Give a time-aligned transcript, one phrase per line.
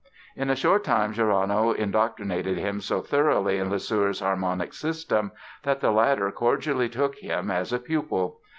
[0.35, 5.31] In a short time Gerono indoctrinated him so thoroughly in Lesueur's harmonic system
[5.61, 8.39] that the latter cordially took him as a pupil.